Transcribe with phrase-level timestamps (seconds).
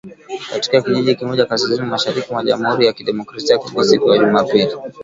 [0.51, 4.71] Katika kijiji kimoja kaskazini-mashariki mwa Jamuhuri ya Kidemokrasia ya Kongo ,siku ya Jumapili